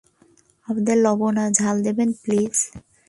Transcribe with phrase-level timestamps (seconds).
[0.67, 2.55] আমাকে লবণ আর ঝাল দেবেন প্লিজ।